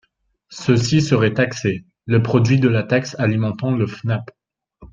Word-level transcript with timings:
Ceux-ci 0.49 0.99
seraient 0.99 1.35
taxés, 1.35 1.85
le 2.07 2.23
produit 2.23 2.59
de 2.59 2.67
la 2.67 2.81
taxe 2.81 3.15
alimentant 3.19 3.75
le 3.75 3.85
FNAP. 3.85 4.31